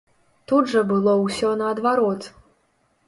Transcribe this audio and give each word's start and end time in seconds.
Тут 0.51 0.71
жа 0.71 0.81
было 0.91 1.13
ўсё 1.25 1.53
наадварот. 1.63 2.21